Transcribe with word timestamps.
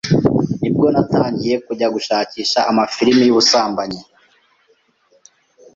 Nibwo 0.61 0.87
natangiye 0.93 1.55
kujya 1.65 1.87
gushakisha 1.95 2.59
amafilimi 2.69 3.23
y’ubusambanyi, 3.25 4.01